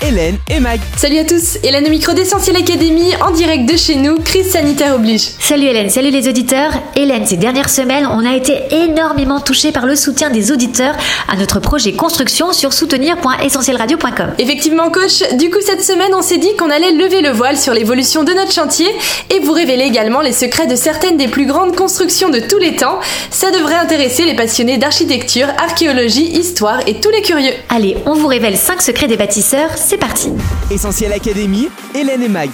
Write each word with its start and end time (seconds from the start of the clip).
Hélène 0.00 0.38
et 0.48 0.60
Mag. 0.60 0.80
Salut 0.96 1.18
à 1.18 1.24
tous, 1.24 1.58
Hélène 1.64 1.84
au 1.86 1.90
micro 1.90 2.12
d'Essentiel 2.12 2.56
Academy, 2.56 3.12
en 3.20 3.32
direct 3.32 3.68
de 3.70 3.76
chez 3.76 3.96
nous, 3.96 4.16
crise 4.20 4.50
sanitaire 4.50 4.94
oblige. 4.94 5.30
Salut 5.40 5.66
Hélène, 5.66 5.90
salut 5.90 6.10
les 6.10 6.28
auditeurs. 6.28 6.70
Hélène, 6.94 7.26
ces 7.26 7.36
dernières 7.36 7.68
semaines, 7.68 8.06
on 8.06 8.24
a 8.24 8.36
été 8.36 8.58
énormément 8.70 9.40
touchés 9.40 9.72
par 9.72 9.86
le 9.86 9.96
soutien 9.96 10.30
des 10.30 10.52
auditeurs 10.52 10.94
à 11.28 11.36
notre 11.36 11.58
projet 11.58 11.92
construction 11.92 12.52
sur 12.52 12.72
soutenir.essentielradio.com. 12.72 14.34
Effectivement 14.38 14.90
coach, 14.90 15.22
du 15.36 15.50
coup 15.50 15.60
cette 15.60 15.82
semaine 15.84 16.14
on 16.14 16.22
s'est 16.22 16.38
dit 16.38 16.54
qu'on 16.56 16.70
allait 16.70 16.92
lever 16.92 17.20
le 17.20 17.30
voile 17.30 17.56
sur 17.56 17.74
l'évolution 17.74 18.22
de 18.22 18.32
notre 18.32 18.52
chantier 18.52 18.88
et 19.30 19.40
vous 19.40 19.52
révéler 19.52 19.84
également 19.84 20.20
les 20.20 20.32
secrets 20.32 20.68
de 20.68 20.76
certaines 20.76 21.16
des 21.16 21.28
plus 21.28 21.46
grandes 21.46 21.74
constructions 21.74 22.28
de 22.28 22.38
tous 22.38 22.58
les 22.58 22.76
temps. 22.76 23.00
Ça 23.30 23.50
devrait 23.50 23.74
intéresser 23.74 24.24
les 24.24 24.36
passionnés 24.36 24.78
d'architecture, 24.78 25.48
archéologie, 25.58 26.26
histoire 26.26 26.80
et 26.86 27.00
tous 27.00 27.10
les 27.10 27.22
curieux. 27.22 27.54
Allez, 27.68 27.96
on 28.06 28.14
vous 28.14 28.28
révèle 28.28 28.56
5 28.56 28.80
secrets 28.80 29.08
des 29.08 29.16
bâtisseurs, 29.16 29.70
c'est 29.88 29.96
parti. 29.96 30.30
Essentiel 30.70 31.14
Académie. 31.14 31.70
Hélène 31.94 32.22
et 32.22 32.28
Mag. 32.28 32.50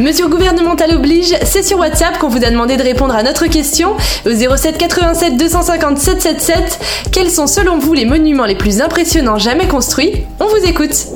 Mesure 0.00 0.28
gouvernementale 0.28 0.96
oblige, 0.96 1.36
c'est 1.44 1.62
sur 1.62 1.78
WhatsApp 1.78 2.18
qu'on 2.18 2.28
vous 2.28 2.44
a 2.44 2.50
demandé 2.50 2.76
de 2.76 2.82
répondre 2.82 3.14
à 3.14 3.22
notre 3.22 3.46
question 3.46 3.96
au 4.26 4.56
07 4.56 4.76
87 4.76 5.36
250 5.36 5.98
777. 5.98 6.80
Quels 7.12 7.30
sont 7.30 7.46
selon 7.46 7.78
vous 7.78 7.94
les 7.94 8.06
monuments 8.06 8.44
les 8.44 8.56
plus 8.56 8.80
impressionnants 8.80 9.38
jamais 9.38 9.68
construits? 9.68 10.24
On 10.40 10.48
vous 10.48 10.66
écoute. 10.68 11.06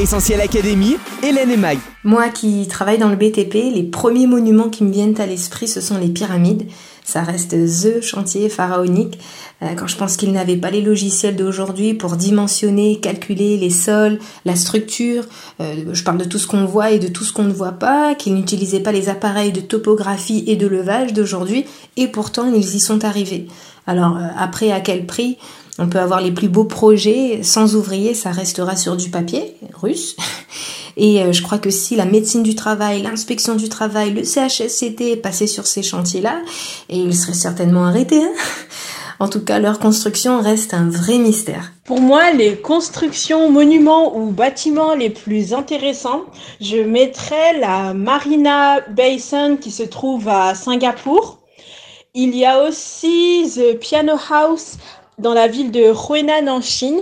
Essentiel 0.00 0.40
Académie. 0.40 0.96
Hélène 1.22 1.52
et 1.52 1.56
Mag. 1.56 1.78
Moi 2.06 2.28
qui 2.28 2.68
travaille 2.68 2.98
dans 2.98 3.08
le 3.08 3.16
BTP, 3.16 3.74
les 3.74 3.82
premiers 3.82 4.28
monuments 4.28 4.68
qui 4.68 4.84
me 4.84 4.92
viennent 4.92 5.20
à 5.20 5.26
l'esprit, 5.26 5.66
ce 5.66 5.80
sont 5.80 5.98
les 5.98 6.06
pyramides. 6.06 6.62
Ça 7.04 7.22
reste 7.22 7.50
THE 7.50 8.00
chantier 8.00 8.48
pharaonique. 8.48 9.18
Euh, 9.60 9.74
quand 9.74 9.88
je 9.88 9.96
pense 9.96 10.16
qu'ils 10.16 10.30
n'avaient 10.30 10.56
pas 10.56 10.70
les 10.70 10.82
logiciels 10.82 11.34
d'aujourd'hui 11.34 11.94
pour 11.94 12.14
dimensionner, 12.14 13.00
calculer 13.00 13.56
les 13.56 13.70
sols, 13.70 14.20
la 14.44 14.54
structure, 14.54 15.24
euh, 15.60 15.92
je 15.92 16.04
parle 16.04 16.18
de 16.18 16.24
tout 16.24 16.38
ce 16.38 16.46
qu'on 16.46 16.64
voit 16.64 16.92
et 16.92 17.00
de 17.00 17.08
tout 17.08 17.24
ce 17.24 17.32
qu'on 17.32 17.42
ne 17.42 17.52
voit 17.52 17.72
pas, 17.72 18.14
qu'ils 18.14 18.36
n'utilisaient 18.36 18.78
pas 18.78 18.92
les 18.92 19.08
appareils 19.08 19.50
de 19.50 19.60
topographie 19.60 20.44
et 20.46 20.54
de 20.54 20.68
levage 20.68 21.12
d'aujourd'hui, 21.12 21.64
et 21.96 22.06
pourtant 22.06 22.54
ils 22.54 22.76
y 22.76 22.78
sont 22.78 23.04
arrivés. 23.04 23.48
Alors 23.88 24.16
euh, 24.16 24.28
après, 24.38 24.70
à 24.70 24.78
quel 24.78 25.06
prix? 25.06 25.38
On 25.78 25.88
peut 25.88 25.98
avoir 25.98 26.20
les 26.20 26.32
plus 26.32 26.48
beaux 26.48 26.64
projets, 26.64 27.40
sans 27.42 27.74
ouvriers, 27.74 28.14
ça 28.14 28.30
restera 28.30 28.76
sur 28.76 28.96
du 28.96 29.10
papier 29.10 29.56
russe. 29.74 30.16
Et 30.96 31.22
euh, 31.22 31.32
je 31.32 31.42
crois 31.42 31.58
que 31.58 31.68
si 31.68 31.94
la 31.94 32.06
médecine 32.06 32.42
du 32.42 32.54
travail, 32.54 33.02
l'inspection 33.02 33.54
du 33.54 33.68
travail, 33.68 34.14
le 34.14 34.24
CHSCT 34.24 35.16
passaient 35.22 35.46
sur 35.46 35.66
ces 35.66 35.82
chantiers-là, 35.82 36.40
et 36.88 36.96
ils 36.96 37.14
seraient 37.14 37.34
certainement 37.34 37.84
arrêtés. 37.84 38.24
hein. 38.24 38.32
en 39.20 39.28
tout 39.28 39.44
cas, 39.44 39.58
leur 39.58 39.78
construction 39.78 40.40
reste 40.40 40.72
un 40.72 40.88
vrai 40.88 41.18
mystère. 41.18 41.72
Pour 41.84 42.00
moi, 42.00 42.30
les 42.32 42.56
constructions, 42.56 43.50
monuments 43.50 44.16
ou 44.16 44.30
bâtiments 44.30 44.94
les 44.94 45.10
plus 45.10 45.52
intéressants, 45.52 46.22
je 46.62 46.78
mettrais 46.78 47.58
la 47.58 47.92
Marina 47.92 48.80
Bay 48.90 49.18
Sands 49.18 49.56
qui 49.56 49.70
se 49.70 49.82
trouve 49.82 50.28
à 50.28 50.54
Singapour. 50.54 51.40
Il 52.14 52.34
y 52.34 52.46
a 52.46 52.64
aussi 52.64 53.52
The 53.54 53.78
Piano 53.78 54.14
House 54.30 54.78
dans 55.18 55.34
la 55.34 55.48
ville 55.48 55.70
de 55.70 55.92
Huainan 55.92 56.48
en 56.48 56.60
Chine. 56.60 57.00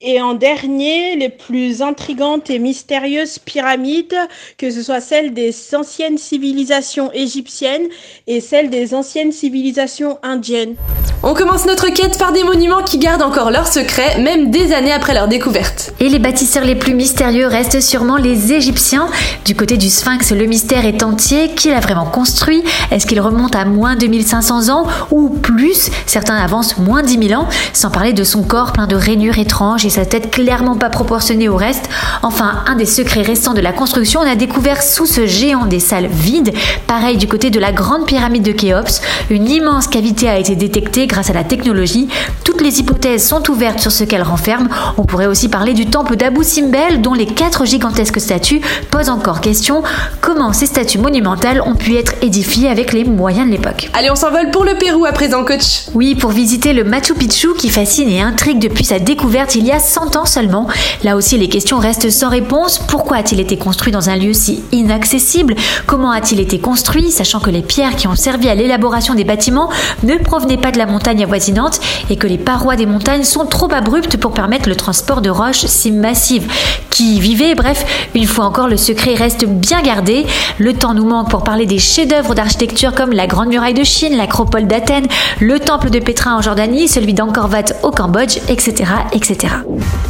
Et 0.00 0.20
en 0.20 0.34
dernier, 0.34 1.14
les 1.16 1.28
plus 1.28 1.80
intrigantes 1.80 2.50
et 2.50 2.58
mystérieuses 2.58 3.38
pyramides, 3.38 4.16
que 4.58 4.70
ce 4.70 4.82
soit 4.82 5.00
celles 5.00 5.32
des 5.32 5.54
anciennes 5.72 6.18
civilisations 6.18 7.12
égyptiennes 7.12 7.86
et 8.26 8.40
celles 8.40 8.70
des 8.70 8.92
anciennes 8.92 9.30
civilisations 9.30 10.18
indiennes. 10.24 10.74
On 11.22 11.32
commence 11.32 11.64
notre 11.64 11.88
quête 11.88 12.18
par 12.18 12.32
des 12.32 12.44
monuments 12.44 12.82
qui 12.82 12.98
gardent 12.98 13.22
encore 13.22 13.50
leurs 13.50 13.66
secrets, 13.66 14.20
même 14.20 14.50
des 14.50 14.74
années 14.74 14.92
après 14.92 15.14
leur 15.14 15.26
découverte. 15.26 15.94
Et 15.98 16.10
les 16.10 16.18
bâtisseurs 16.18 16.64
les 16.64 16.74
plus 16.74 16.92
mystérieux 16.92 17.46
restent 17.46 17.80
sûrement 17.80 18.18
les 18.18 18.52
Égyptiens. 18.52 19.08
Du 19.46 19.54
côté 19.54 19.78
du 19.78 19.88
Sphinx, 19.88 20.32
le 20.32 20.44
mystère 20.44 20.84
est 20.84 21.02
entier. 21.02 21.54
Qui 21.54 21.70
l'a 21.70 21.80
vraiment 21.80 22.04
construit? 22.04 22.62
Est-ce 22.90 23.06
qu'il 23.06 23.22
remonte 23.22 23.56
à 23.56 23.64
moins 23.64 23.96
2500 23.96 24.68
ans 24.68 24.86
ou 25.10 25.30
plus? 25.30 25.88
Certains 26.04 26.36
avancent 26.36 26.76
moins 26.76 27.02
10 27.02 27.28
000 27.28 27.40
ans, 27.40 27.48
sans 27.72 27.90
parler 27.90 28.12
de 28.12 28.24
son 28.24 28.42
corps 28.42 28.72
plein 28.72 28.86
de 28.86 28.96
rainures 28.96 29.38
étranges 29.38 29.86
et 29.86 29.90
sa 29.94 30.04
tête 30.04 30.30
clairement 30.30 30.76
pas 30.76 30.90
proportionnée 30.90 31.48
au 31.48 31.56
reste. 31.56 31.88
Enfin, 32.22 32.64
un 32.66 32.74
des 32.74 32.84
secrets 32.84 33.22
récents 33.22 33.54
de 33.54 33.60
la 33.60 33.72
construction, 33.72 34.20
on 34.20 34.28
a 34.28 34.34
découvert 34.34 34.82
sous 34.82 35.06
ce 35.06 35.26
géant 35.26 35.66
des 35.66 35.78
salles 35.78 36.08
vides. 36.08 36.52
Pareil 36.88 37.16
du 37.16 37.28
côté 37.28 37.50
de 37.50 37.60
la 37.60 37.70
grande 37.70 38.04
pyramide 38.04 38.42
de 38.42 38.50
Khéops, 38.50 39.00
une 39.30 39.48
immense 39.48 39.86
cavité 39.86 40.28
a 40.28 40.36
été 40.36 40.56
détectée 40.56 41.06
grâce 41.06 41.30
à 41.30 41.32
la 41.32 41.44
technologie. 41.44 42.08
Les 42.64 42.80
hypothèses 42.80 43.28
sont 43.28 43.50
ouvertes 43.50 43.78
sur 43.78 43.92
ce 43.92 44.04
qu'elle 44.04 44.22
renferme. 44.22 44.70
On 44.96 45.04
pourrait 45.04 45.26
aussi 45.26 45.50
parler 45.50 45.74
du 45.74 45.84
temple 45.84 46.16
d'Abu 46.16 46.42
Simbel, 46.42 47.02
dont 47.02 47.12
les 47.12 47.26
quatre 47.26 47.66
gigantesques 47.66 48.22
statues 48.22 48.62
posent 48.90 49.10
encore 49.10 49.42
question. 49.42 49.82
Comment 50.22 50.54
ces 50.54 50.64
statues 50.64 50.96
monumentales 50.96 51.60
ont 51.60 51.74
pu 51.74 51.96
être 51.96 52.14
édifiées 52.22 52.70
avec 52.70 52.94
les 52.94 53.04
moyens 53.04 53.46
de 53.48 53.52
l'époque? 53.52 53.90
Allez, 53.92 54.10
on 54.10 54.14
s'envole 54.14 54.50
pour 54.50 54.64
le 54.64 54.76
Pérou 54.78 55.04
à 55.04 55.12
présent, 55.12 55.44
coach. 55.44 55.82
oui, 55.92 56.14
pour 56.14 56.30
visiter 56.30 56.72
le 56.72 56.84
Machu 56.84 57.12
Picchu 57.12 57.48
qui 57.58 57.68
fascine 57.68 58.08
et 58.08 58.22
intrigue 58.22 58.60
depuis 58.60 58.84
sa 58.84 58.98
découverte 58.98 59.56
il 59.56 59.66
y 59.66 59.70
a 59.70 59.78
100 59.78 60.16
ans 60.16 60.24
seulement. 60.24 60.66
Là 61.02 61.16
aussi, 61.16 61.36
les 61.36 61.50
questions 61.50 61.78
restent 61.78 62.08
sans 62.08 62.30
réponse. 62.30 62.78
Pourquoi 62.78 63.18
a-t-il 63.18 63.42
été 63.42 63.58
construit 63.58 63.92
dans 63.92 64.08
un 64.08 64.16
lieu 64.16 64.32
si 64.32 64.62
inaccessible? 64.72 65.54
Comment 65.86 66.12
a-t-il 66.12 66.40
été 66.40 66.58
construit, 66.58 67.10
sachant 67.10 67.40
que 67.40 67.50
les 67.50 67.60
pierres 67.60 67.96
qui 67.96 68.08
ont 68.08 68.16
servi 68.16 68.48
à 68.48 68.54
l'élaboration 68.54 69.14
des 69.14 69.24
bâtiments 69.24 69.68
ne 70.02 70.16
provenaient 70.16 70.56
pas 70.56 70.70
de 70.70 70.78
la 70.78 70.86
montagne 70.86 71.22
avoisinante 71.22 71.78
et 72.08 72.16
que 72.16 72.26
les 72.26 72.38
parois 72.54 72.76
des 72.76 72.86
montagnes 72.86 73.24
sont 73.24 73.46
trop 73.46 73.68
abruptes 73.74 74.16
pour 74.16 74.30
permettre 74.30 74.68
le 74.68 74.76
transport 74.76 75.20
de 75.20 75.28
roches 75.28 75.66
si 75.66 75.90
massives 75.90 76.46
Qui 76.88 77.16
y 77.16 77.18
vivait 77.18 77.56
Bref, 77.56 77.84
une 78.14 78.28
fois 78.28 78.44
encore, 78.44 78.68
le 78.68 78.76
secret 78.76 79.16
reste 79.16 79.44
bien 79.44 79.82
gardé. 79.82 80.24
Le 80.58 80.72
temps 80.72 80.94
nous 80.94 81.04
manque 81.04 81.30
pour 81.30 81.42
parler 81.42 81.66
des 81.66 81.80
chefs-d'œuvre 81.80 82.36
d'architecture 82.36 82.94
comme 82.94 83.10
la 83.10 83.26
Grande 83.26 83.48
Muraille 83.48 83.74
de 83.74 83.82
Chine, 83.82 84.16
l'acropole 84.16 84.68
d'Athènes, 84.68 85.08
le 85.40 85.58
temple 85.58 85.90
de 85.90 85.98
Pétra 85.98 86.36
en 86.36 86.42
Jordanie, 86.42 86.86
celui 86.86 87.12
d'Angkor 87.12 87.50
Wat 87.50 87.74
au 87.82 87.90
Cambodge, 87.90 88.36
etc., 88.48 88.84
etc. 89.12 89.54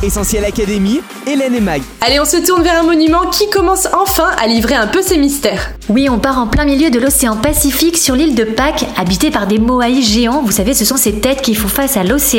Essentiel 0.03 0.45
Académie. 0.45 1.01
Hélène 1.27 1.55
et 1.55 1.63
Mag. 1.63 1.81
Allez, 2.03 2.21
on 2.21 2.27
se 2.27 2.37
tourne 2.47 2.63
vers 2.63 2.79
un 2.79 2.83
monument 2.83 3.31
qui 3.33 3.49
commence 3.49 3.89
enfin 3.99 4.29
à 4.39 4.47
livrer 4.47 4.75
un 4.75 4.87
peu 4.87 5.01
ses 5.01 5.17
mystères. 5.17 5.71
Oui, 5.89 6.11
on 6.11 6.19
part 6.19 6.39
en 6.39 6.47
plein 6.47 6.67
milieu 6.67 6.91
de 6.91 6.99
l'océan 6.99 7.37
Pacifique 7.37 7.97
sur 7.97 8.15
l'île 8.15 8.35
de 8.35 8.45
Pâques, 8.45 8.85
habitée 8.99 9.31
par 9.31 9.47
des 9.47 9.59
moaïs 9.59 10.07
géants. 10.07 10.43
Vous 10.45 10.53
savez, 10.53 10.75
ce 10.75 10.85
sont 10.85 10.99
ces 10.99 11.21
têtes 11.21 11.41
qui 11.41 11.55
font 11.55 11.69
face 11.69 11.97
à 11.97 12.05
l'océan. 12.05 12.34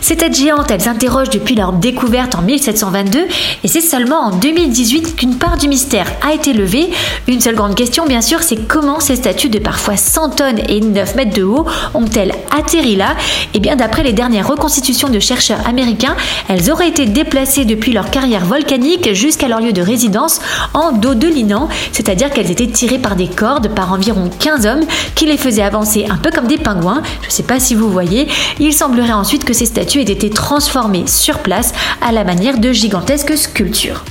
Ces 0.00 0.16
têtes 0.16 0.36
géantes, 0.36 0.70
elles 0.70 0.88
interrogent 0.88 1.30
depuis 1.30 1.56
leur 1.56 1.72
découverte 1.72 2.36
en 2.36 2.42
1722 2.42 3.26
et 3.64 3.68
c'est 3.68 3.80
seulement 3.80 4.26
en 4.26 4.30
2018 4.30 5.16
qu'une 5.16 5.38
part 5.38 5.56
du 5.56 5.66
mystère 5.66 6.06
a 6.22 6.34
été 6.34 6.52
levée. 6.52 6.90
Une 7.26 7.40
seule 7.40 7.56
grande 7.56 7.74
question, 7.74 8.06
bien 8.06 8.20
sûr, 8.20 8.42
c'est 8.42 8.68
comment 8.68 9.00
ces 9.00 9.16
statues 9.16 9.48
de 9.48 9.58
parfois 9.58 9.96
100 9.96 10.30
tonnes 10.30 10.60
et 10.68 10.80
9 10.80 11.16
mètres 11.16 11.34
de 11.34 11.42
haut 11.42 11.66
ont-elles 11.94 12.32
atterri 12.56 12.94
là? 12.94 13.16
Eh 13.54 13.58
bien, 13.58 13.74
d'après 13.74 14.04
les 14.04 14.12
dernières 14.12 14.46
reconstitutions 14.46 15.08
de 15.08 15.18
chercheurs 15.18 15.66
américains, 15.66 16.16
elles 16.48 16.70
auraient 16.70 16.88
été 16.88 17.06
déplacées 17.06 17.64
depuis 17.64 17.92
leur 17.92 18.10
carrière 18.10 18.44
volcanique 18.44 19.14
jusqu'à 19.14 19.48
leur 19.48 19.60
lieu 19.60 19.72
de 19.72 19.82
résidence 19.82 20.40
en 20.74 20.92
dos 20.92 21.14
de 21.14 21.26
linant, 21.26 21.68
c'est-à-dire 21.92 22.30
qu'elles 22.30 22.50
étaient 22.50 22.68
tirées 22.68 22.98
par 22.98 23.16
des 23.16 23.28
cordes 23.28 23.74
par 23.74 23.92
environ 23.92 24.30
15 24.38 24.66
hommes 24.66 24.84
qui 25.16 25.26
les 25.26 25.38
faisaient 25.38 25.62
avancer 25.62 26.06
un 26.08 26.18
peu 26.18 26.30
comme 26.30 26.46
des 26.46 26.58
pingouins. 26.58 27.02
Je 27.22 27.28
ne 27.28 27.32
sais 27.32 27.42
pas 27.42 27.58
si 27.58 27.74
vous 27.74 27.90
voyez. 27.90 28.28
Il 28.60 28.72
semblerait 28.72 29.12
ensuite 29.24 29.46
que 29.46 29.54
ces 29.54 29.64
statues 29.64 30.00
aient 30.00 30.12
été 30.12 30.28
transformées 30.28 31.06
sur 31.06 31.38
place 31.38 31.72
à 32.02 32.12
la 32.12 32.24
manière 32.24 32.58
de 32.58 32.72
gigantesques 32.72 33.38
sculptures. 33.38 34.04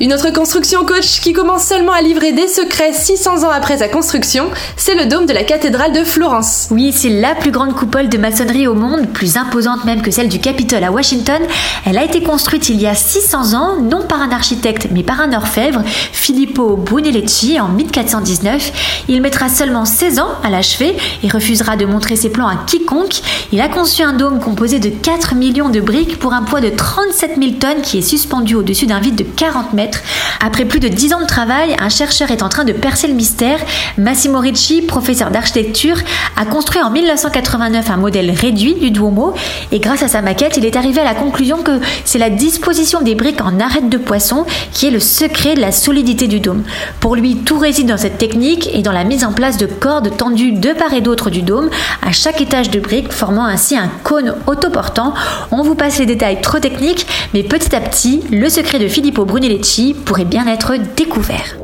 Une 0.00 0.12
autre 0.12 0.32
construction 0.32 0.84
coach 0.84 1.20
qui 1.20 1.32
commence 1.32 1.64
seulement 1.64 1.90
à 1.90 2.00
livrer 2.00 2.30
des 2.30 2.46
secrets 2.46 2.92
600 2.92 3.42
ans 3.42 3.50
après 3.50 3.78
sa 3.78 3.88
construction, 3.88 4.48
c'est 4.76 4.94
le 4.94 5.06
dôme 5.06 5.26
de 5.26 5.32
la 5.32 5.42
cathédrale 5.42 5.92
de 5.92 6.04
Florence. 6.04 6.68
Oui, 6.70 6.92
c'est 6.94 7.08
la 7.08 7.34
plus 7.34 7.50
grande 7.50 7.74
coupole 7.74 8.08
de 8.08 8.16
maçonnerie 8.16 8.68
au 8.68 8.74
monde, 8.74 9.08
plus 9.08 9.36
imposante 9.36 9.84
même 9.84 10.00
que 10.00 10.12
celle 10.12 10.28
du 10.28 10.38
Capitole 10.38 10.84
à 10.84 10.92
Washington. 10.92 11.42
Elle 11.84 11.98
a 11.98 12.04
été 12.04 12.22
construite 12.22 12.68
il 12.68 12.80
y 12.80 12.86
a 12.86 12.94
600 12.94 13.54
ans, 13.54 13.80
non 13.80 14.02
par 14.02 14.22
un 14.22 14.30
architecte, 14.30 14.86
mais 14.92 15.02
par 15.02 15.20
un 15.20 15.32
orfèvre, 15.32 15.82
Filippo 15.84 16.76
Brunelleschi, 16.76 17.58
en 17.58 17.66
1419. 17.66 19.02
Il 19.08 19.20
mettra 19.20 19.48
seulement 19.48 19.84
16 19.84 20.20
ans 20.20 20.30
à 20.44 20.50
l'achever 20.50 20.96
et 21.24 21.28
refusera 21.28 21.76
de 21.76 21.86
montrer 21.86 22.14
ses 22.14 22.30
plans 22.30 22.46
à 22.46 22.54
quiconque. 22.68 23.20
Il 23.50 23.60
a 23.60 23.68
conçu 23.68 24.02
un 24.04 24.12
dôme 24.12 24.38
composé 24.38 24.78
de 24.78 24.90
4 24.90 25.34
millions 25.34 25.70
de 25.70 25.80
briques 25.80 26.20
pour 26.20 26.34
un 26.34 26.42
poids 26.42 26.60
de 26.60 26.68
37 26.68 27.32
000 27.36 27.50
tonnes 27.58 27.82
qui 27.82 27.98
est 27.98 28.02
suspendu 28.02 28.54
au-dessus 28.54 28.86
d'un 28.86 29.00
vide 29.00 29.16
de 29.16 29.24
40 29.24 29.72
mètres 29.72 29.87
mètres. 29.88 30.27
Après 30.40 30.64
plus 30.64 30.78
de 30.78 30.88
10 30.88 31.14
ans 31.14 31.20
de 31.20 31.26
travail, 31.26 31.74
un 31.80 31.88
chercheur 31.88 32.30
est 32.30 32.42
en 32.42 32.48
train 32.48 32.64
de 32.64 32.72
percer 32.72 33.08
le 33.08 33.14
mystère. 33.14 33.58
Massimo 33.96 34.38
Ricci, 34.38 34.82
professeur 34.82 35.30
d'architecture, 35.30 35.96
a 36.36 36.44
construit 36.44 36.80
en 36.80 36.90
1989 36.90 37.90
un 37.90 37.96
modèle 37.96 38.30
réduit 38.30 38.74
du 38.74 38.92
Duomo 38.92 39.34
et 39.72 39.80
grâce 39.80 40.04
à 40.04 40.08
sa 40.08 40.22
maquette, 40.22 40.56
il 40.56 40.64
est 40.64 40.76
arrivé 40.76 41.00
à 41.00 41.04
la 41.04 41.14
conclusion 41.14 41.58
que 41.62 41.80
c'est 42.04 42.18
la 42.18 42.30
disposition 42.30 43.00
des 43.00 43.16
briques 43.16 43.40
en 43.40 43.58
arête 43.58 43.88
de 43.88 43.98
poisson 43.98 44.46
qui 44.72 44.86
est 44.86 44.90
le 44.90 45.00
secret 45.00 45.56
de 45.56 45.60
la 45.60 45.72
solidité 45.72 46.28
du 46.28 46.38
dôme. 46.38 46.62
Pour 47.00 47.16
lui, 47.16 47.36
tout 47.38 47.58
réside 47.58 47.88
dans 47.88 47.96
cette 47.96 48.18
technique 48.18 48.68
et 48.72 48.82
dans 48.82 48.92
la 48.92 49.04
mise 49.04 49.24
en 49.24 49.32
place 49.32 49.56
de 49.56 49.66
cordes 49.66 50.16
tendues 50.16 50.52
de 50.52 50.72
part 50.72 50.92
et 50.92 51.00
d'autre 51.00 51.30
du 51.30 51.42
dôme 51.42 51.68
à 52.06 52.12
chaque 52.12 52.40
étage 52.40 52.70
de 52.70 52.78
briques, 52.78 53.12
formant 53.12 53.44
ainsi 53.44 53.76
un 53.76 53.90
cône 54.04 54.34
autoportant. 54.46 55.14
On 55.50 55.62
vous 55.62 55.74
passe 55.74 55.98
les 55.98 56.06
détails 56.06 56.40
trop 56.40 56.60
techniques, 56.60 57.06
mais 57.34 57.42
petit 57.42 57.74
à 57.74 57.80
petit, 57.80 58.22
le 58.30 58.48
secret 58.48 58.78
de 58.78 58.86
Filippo 58.86 59.24
Brunelleschi 59.24 59.94
pourrait 59.94 60.27
bien 60.28 60.46
être 60.46 60.76
découvert. 60.96 61.56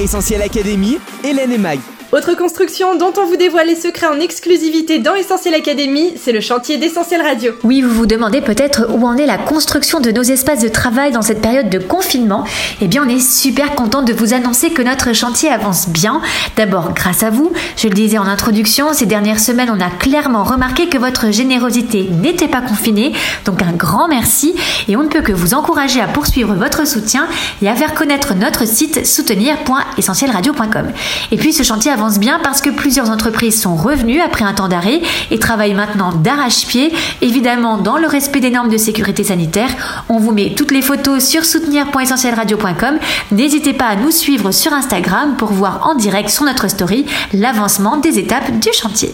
Essentiel 0.00 0.42
Académie, 0.42 0.98
Hélène 1.24 1.52
et 1.52 1.58
Mag. 1.58 1.78
Autre 2.12 2.34
construction 2.34 2.96
dont 2.96 3.12
on 3.18 3.26
vous 3.26 3.36
dévoile 3.36 3.66
les 3.66 3.74
secrets 3.74 4.06
en 4.06 4.20
exclusivité 4.20 5.00
dans 5.00 5.16
Essentiel 5.16 5.54
Academy, 5.54 6.12
c'est 6.16 6.30
le 6.30 6.40
chantier 6.40 6.78
d'Essentiel 6.78 7.20
Radio. 7.20 7.52
Oui, 7.64 7.82
vous 7.82 7.92
vous 7.92 8.06
demandez 8.06 8.40
peut-être 8.40 8.86
où 8.94 9.04
en 9.08 9.16
est 9.16 9.26
la 9.26 9.38
construction 9.38 9.98
de 9.98 10.12
nos 10.12 10.22
espaces 10.22 10.60
de 10.60 10.68
travail 10.68 11.10
dans 11.10 11.22
cette 11.22 11.40
période 11.40 11.68
de 11.68 11.80
confinement. 11.80 12.44
Eh 12.80 12.86
bien, 12.86 13.04
on 13.04 13.08
est 13.08 13.18
super 13.18 13.74
content 13.74 14.02
de 14.02 14.12
vous 14.12 14.34
annoncer 14.34 14.70
que 14.70 14.82
notre 14.82 15.14
chantier 15.14 15.48
avance 15.48 15.88
bien. 15.88 16.22
D'abord, 16.56 16.92
grâce 16.94 17.24
à 17.24 17.30
vous. 17.30 17.50
Je 17.76 17.88
le 17.88 17.94
disais 17.94 18.18
en 18.18 18.26
introduction, 18.26 18.92
ces 18.92 19.06
dernières 19.06 19.40
semaines, 19.40 19.70
on 19.76 19.80
a 19.80 19.90
clairement 19.90 20.44
remarqué 20.44 20.88
que 20.88 20.98
votre 20.98 21.32
générosité 21.32 22.08
n'était 22.22 22.46
pas 22.46 22.60
confinée. 22.60 23.14
Donc, 23.46 23.62
un 23.62 23.72
grand 23.72 24.06
merci. 24.06 24.54
Et 24.86 24.94
on 24.94 25.02
ne 25.02 25.08
peut 25.08 25.22
que 25.22 25.32
vous 25.32 25.54
encourager 25.54 26.00
à 26.00 26.06
poursuivre 26.06 26.54
votre 26.54 26.86
soutien 26.86 27.26
et 27.62 27.68
à 27.68 27.74
faire 27.74 27.94
connaître 27.94 28.34
notre 28.34 28.64
site 28.64 29.04
soutenir.essentielradio.com. 29.04 30.92
Et 31.32 31.36
puis, 31.36 31.52
ce 31.52 31.64
chantier 31.64 31.95
avance 31.96 32.18
bien 32.18 32.38
parce 32.42 32.60
que 32.60 32.68
plusieurs 32.68 33.08
entreprises 33.08 33.58
sont 33.58 33.74
revenues 33.74 34.20
après 34.20 34.44
un 34.44 34.52
temps 34.52 34.68
d'arrêt 34.68 35.00
et 35.30 35.38
travaillent 35.38 35.72
maintenant 35.72 36.12
d'arrache-pied, 36.12 36.92
évidemment 37.22 37.78
dans 37.78 37.96
le 37.96 38.06
respect 38.06 38.40
des 38.40 38.50
normes 38.50 38.68
de 38.68 38.76
sécurité 38.76 39.24
sanitaire. 39.24 39.70
On 40.10 40.18
vous 40.18 40.32
met 40.32 40.52
toutes 40.54 40.72
les 40.72 40.82
photos 40.82 41.24
sur 41.24 41.46
soutenir.essentielradio.com. 41.46 42.98
N'hésitez 43.32 43.72
pas 43.72 43.86
à 43.86 43.96
nous 43.96 44.10
suivre 44.10 44.50
sur 44.50 44.74
Instagram 44.74 45.36
pour 45.38 45.52
voir 45.52 45.88
en 45.88 45.94
direct 45.94 46.28
sur 46.28 46.44
notre 46.44 46.68
story 46.68 47.06
l'avancement 47.32 47.96
des 47.96 48.18
étapes 48.18 48.50
du 48.60 48.72
chantier. 48.74 49.10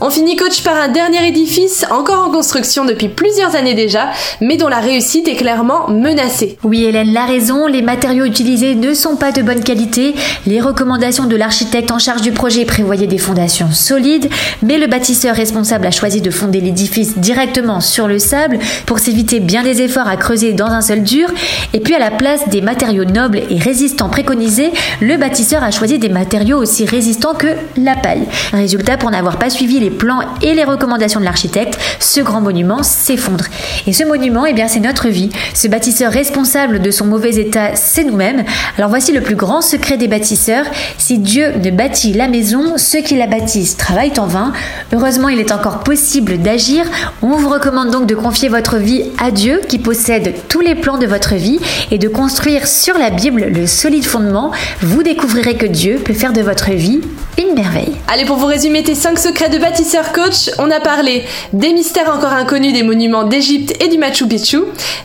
On 0.00 0.10
finit 0.10 0.34
coach 0.34 0.62
par 0.64 0.76
un 0.76 0.88
dernier 0.88 1.28
édifice 1.28 1.86
encore 1.88 2.26
en 2.26 2.30
construction 2.30 2.84
depuis 2.84 3.08
plusieurs 3.08 3.54
années 3.54 3.74
déjà, 3.74 4.10
mais 4.40 4.56
dont 4.56 4.66
la 4.66 4.80
réussite 4.80 5.28
est 5.28 5.36
clairement 5.36 5.88
menacée. 5.88 6.58
Oui 6.64 6.84
Hélène, 6.84 7.12
la 7.12 7.24
raison, 7.24 7.68
les 7.68 7.80
matériaux 7.80 8.24
utilisés 8.24 8.74
ne 8.74 8.92
sont 8.92 9.14
pas 9.14 9.30
de 9.30 9.40
bonne 9.40 9.62
qualité, 9.62 10.16
les 10.46 10.60
recommandations 10.60 11.26
de 11.26 11.36
l'architecte 11.36 11.92
en 11.92 12.00
charge 12.00 12.22
du 12.22 12.32
projet 12.32 12.64
prévoyaient 12.64 13.06
des 13.06 13.18
fondations 13.18 13.70
solides, 13.70 14.28
mais 14.62 14.78
le 14.78 14.88
bâtisseur 14.88 15.36
responsable 15.36 15.86
a 15.86 15.92
choisi 15.92 16.20
de 16.20 16.30
fonder 16.30 16.60
l'édifice 16.60 17.16
directement 17.16 17.80
sur 17.80 18.08
le 18.08 18.18
sable 18.18 18.58
pour 18.86 18.98
s'éviter 18.98 19.38
bien 19.38 19.62
des 19.62 19.80
efforts 19.80 20.08
à 20.08 20.16
creuser 20.16 20.54
dans 20.54 20.66
un 20.66 20.80
seul 20.80 21.04
dur, 21.04 21.28
et 21.72 21.78
puis 21.78 21.94
à 21.94 22.00
la 22.00 22.10
place 22.10 22.48
des 22.48 22.62
matériaux 22.62 23.04
nobles 23.04 23.42
et 23.48 23.58
résistants 23.58 24.08
préconisés, 24.08 24.72
le 25.00 25.16
bâtisseur 25.16 25.62
a 25.62 25.70
choisi 25.70 26.00
des 26.00 26.08
matériaux 26.08 26.58
aussi 26.58 26.84
résistants 26.84 27.34
que 27.34 27.54
la 27.76 27.94
paille. 27.94 28.26
Résultat, 28.52 28.96
pour 28.96 29.12
n'avoir 29.12 29.38
pas 29.38 29.50
suivi 29.50 29.83
les 29.84 29.90
plans 29.90 30.20
et 30.40 30.54
les 30.54 30.64
recommandations 30.64 31.20
de 31.20 31.26
l'architecte, 31.26 31.78
ce 32.00 32.20
grand 32.20 32.40
monument 32.40 32.82
s'effondre. 32.82 33.44
Et 33.86 33.92
ce 33.92 34.04
monument, 34.04 34.46
eh 34.46 34.54
bien, 34.54 34.66
c'est 34.66 34.80
notre 34.80 35.08
vie. 35.08 35.28
Ce 35.52 35.68
bâtisseur 35.68 36.10
responsable 36.10 36.80
de 36.80 36.90
son 36.90 37.04
mauvais 37.04 37.36
état, 37.36 37.76
c'est 37.76 38.04
nous-mêmes. 38.04 38.44
Alors 38.78 38.88
voici 38.88 39.12
le 39.12 39.20
plus 39.20 39.34
grand 39.36 39.60
secret 39.60 39.98
des 39.98 40.08
bâtisseurs. 40.08 40.64
Si 40.96 41.18
Dieu 41.18 41.52
ne 41.62 41.70
bâtit 41.70 42.14
la 42.14 42.28
maison, 42.28 42.78
ceux 42.78 43.00
qui 43.00 43.16
la 43.16 43.26
bâtissent 43.26 43.76
travaillent 43.76 44.18
en 44.18 44.26
vain. 44.26 44.52
Heureusement, 44.94 45.28
il 45.28 45.38
est 45.38 45.52
encore 45.52 45.80
possible 45.80 46.38
d'agir. 46.38 46.86
On 47.20 47.36
vous 47.36 47.50
recommande 47.50 47.90
donc 47.90 48.06
de 48.06 48.14
confier 48.14 48.48
votre 48.48 48.78
vie 48.78 49.04
à 49.22 49.30
Dieu 49.30 49.60
qui 49.68 49.78
possède 49.78 50.34
tous 50.48 50.60
les 50.60 50.74
plans 50.74 50.96
de 50.96 51.06
votre 51.06 51.34
vie 51.34 51.60
et 51.90 51.98
de 51.98 52.08
construire 52.08 52.66
sur 52.66 52.96
la 52.96 53.10
Bible 53.10 53.44
le 53.54 53.66
solide 53.66 54.06
fondement. 54.06 54.50
Vous 54.80 55.02
découvrirez 55.02 55.56
que 55.56 55.66
Dieu 55.66 56.00
peut 56.02 56.14
faire 56.14 56.32
de 56.32 56.40
votre 56.40 56.70
vie 56.70 57.02
une 57.38 57.54
merveille. 57.54 57.94
Allez, 58.08 58.24
pour 58.24 58.36
vous 58.36 58.46
résumer 58.46 58.82
tes 58.82 58.94
5 58.94 59.18
secrets 59.18 59.48
de 59.48 59.58
bâtisseur 59.58 60.12
coach, 60.12 60.50
on 60.58 60.70
a 60.70 60.80
parlé 60.80 61.24
des 61.52 61.72
mystères 61.72 62.12
encore 62.14 62.32
inconnus 62.32 62.72
des 62.72 62.82
monuments 62.82 63.24
d'Égypte 63.24 63.74
et 63.82 63.88
du 63.88 63.98
Machu 63.98 64.26
Picchu, 64.26 64.58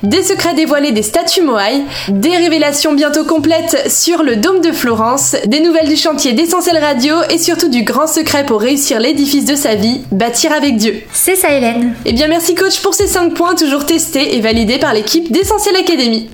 des 0.03 0.23
secrets 0.23 0.53
dévoilés 0.53 0.91
des 0.91 1.01
statues 1.01 1.41
Moai, 1.41 1.83
des 2.09 2.35
révélations 2.35 2.93
bientôt 2.93 3.25
complètes 3.25 3.89
sur 3.91 4.23
le 4.23 4.35
dôme 4.35 4.61
de 4.61 4.71
Florence, 4.71 5.35
des 5.45 5.59
nouvelles 5.59 5.89
du 5.89 5.95
chantier 5.95 6.33
d'Essentiel 6.33 6.77
Radio 6.77 7.15
et 7.29 7.37
surtout 7.37 7.69
du 7.69 7.83
grand 7.83 8.07
secret 8.07 8.45
pour 8.45 8.61
réussir 8.61 8.99
l'édifice 8.99 9.45
de 9.45 9.55
sa 9.55 9.75
vie, 9.75 10.01
bâtir 10.11 10.51
avec 10.51 10.77
Dieu. 10.77 11.01
C'est 11.13 11.35
ça 11.35 11.51
Hélène. 11.51 11.93
Eh 12.05 12.13
bien 12.13 12.27
merci 12.27 12.55
coach 12.55 12.79
pour 12.81 12.93
ces 12.93 13.07
5 13.07 13.33
points 13.33 13.55
toujours 13.55 13.85
testés 13.85 14.35
et 14.35 14.41
validés 14.41 14.77
par 14.77 14.93
l'équipe 14.93 15.31
d'Essentiel 15.31 15.75
Academy. 15.75 16.29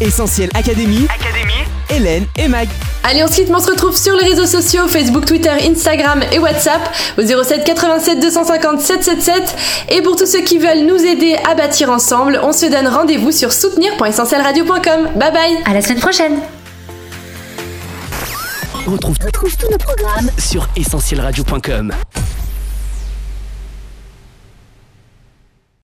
Essentiel 0.00 0.50
Académie, 0.54 1.06
Hélène 1.90 2.26
et 2.36 2.48
Mag. 2.48 2.68
Allez, 3.02 3.22
ensuite, 3.22 3.48
on 3.50 3.60
se 3.60 3.70
retrouve 3.70 3.96
sur 3.96 4.14
les 4.16 4.24
réseaux 4.24 4.46
sociaux 4.46 4.88
Facebook, 4.88 5.24
Twitter, 5.26 5.50
Instagram 5.50 6.22
et 6.32 6.38
WhatsApp 6.38 6.80
au 7.18 7.22
07 7.22 7.64
87 7.64 8.20
250 8.20 8.80
777. 8.80 9.56
Et 9.90 10.02
pour 10.02 10.16
tous 10.16 10.26
ceux 10.26 10.40
qui 10.40 10.58
veulent 10.58 10.86
nous 10.86 11.04
aider 11.04 11.36
à 11.48 11.54
bâtir 11.54 11.90
ensemble, 11.90 12.40
on 12.42 12.52
se 12.52 12.66
donne 12.66 12.88
rendez-vous 12.88 13.32
sur 13.32 13.52
soutenir.essentielradio.com. 13.52 15.10
Bye 15.16 15.32
bye 15.32 15.58
À 15.64 15.74
la 15.74 15.82
semaine 15.82 16.00
prochaine. 16.00 16.40
On 18.86 18.92
retrouve, 18.92 19.16
tous 19.18 19.56
nos 19.70 19.78
programmes 19.78 20.30
sur 20.38 20.68
essentielradio.com. 20.76 21.92